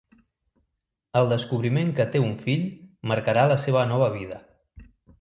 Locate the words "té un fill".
2.17-2.67